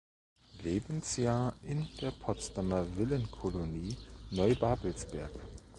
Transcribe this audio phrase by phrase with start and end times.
[0.63, 3.95] Lebensjahr in der Potsdamer Villenkolonie
[4.31, 5.29] Neubabelsberg.